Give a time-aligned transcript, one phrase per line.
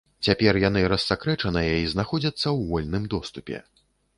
[0.27, 3.63] Цяпер яны рассакрэчаныя і знаходзяцца ў вольным доступе.